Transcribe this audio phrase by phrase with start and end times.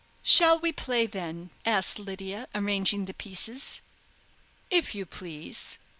[0.23, 3.81] "Shall we play, then?" asked Lydia, arranging the pieces.
[4.71, 5.77] "If you please."